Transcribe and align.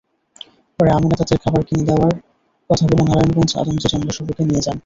পরে 0.79 0.89
আমেনা 0.91 1.15
তাদের 1.19 1.37
খাবার 1.37 1.61
কিনে 1.67 1.87
দেওয়ার 1.89 2.13
কথা 2.69 2.83
বলে 2.89 3.03
নারায়ণগঞ্জ-আদমজী-ডেমরা 3.03 4.13
সড়কে 4.17 4.43
নিয়ে 4.45 4.65
যান। 4.65 4.77